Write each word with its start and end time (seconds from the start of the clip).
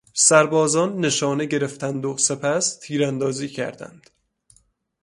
سربازان 0.13 0.95
نشانه 0.97 1.45
گرفتند 1.45 2.05
و 2.05 2.17
سپس 2.17 2.77
تیراندازی 2.77 3.47
کردند. 3.47 4.09